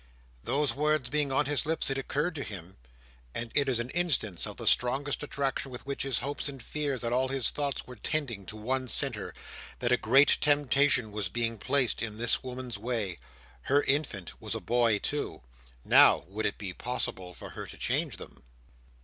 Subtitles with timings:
[0.43, 4.57] Those words being on his lips, it occurred to him—and it is an instance of
[4.57, 8.47] the strong attraction with which his hopes and fears and all his thoughts were tending
[8.47, 13.19] to one centre—that a great temptation was being placed in this woman's way.
[13.69, 15.43] Her infant was a boy too.
[15.85, 18.41] Now, would it be possible for her to change them?